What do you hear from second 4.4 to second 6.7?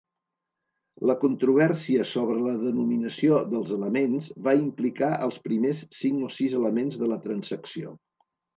va implicar els primers cinc o sis